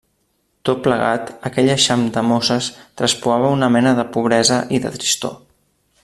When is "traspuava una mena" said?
3.01-3.95